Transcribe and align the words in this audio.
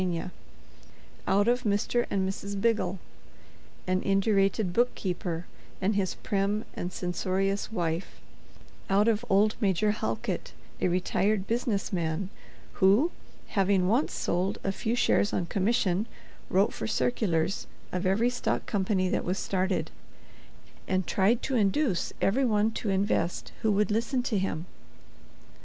—out 1.27 1.47
of 1.47 1.61
Mr. 1.61 2.07
and 2.09 2.27
Mrs. 2.27 2.59
Biggle, 2.59 2.97
an 3.85 4.01
indurated 4.01 4.65
head 4.65 4.73
bookkeeper 4.73 5.45
and 5.79 5.93
his 5.95 6.15
prim 6.15 6.65
and 6.73 6.91
censorious 6.91 7.71
wife—out 7.71 9.07
of 9.07 9.23
old 9.29 9.55
Major 9.61 9.91
Halkit, 9.91 10.53
a 10.81 10.87
retired 10.87 11.45
business 11.45 11.93
man, 11.93 12.31
who, 12.81 13.11
having 13.49 13.87
once 13.87 14.11
sold 14.15 14.57
a 14.63 14.71
few 14.71 14.95
shares 14.95 15.33
on 15.33 15.45
commission, 15.45 16.07
wrote 16.49 16.73
for 16.73 16.87
circulars 16.87 17.67
of 17.91 18.03
every 18.07 18.31
stock 18.31 18.65
company 18.65 19.07
that 19.07 19.23
was 19.23 19.37
started, 19.37 19.91
and 20.87 21.05
tried 21.05 21.43
to 21.43 21.53
induce 21.53 22.11
every 22.19 22.43
one 22.43 22.71
to 22.71 22.89
invest 22.89 23.51
who 23.61 23.71
would 23.71 23.91
listen 23.91 24.23
to 24.23 24.39
him? 24.39 24.65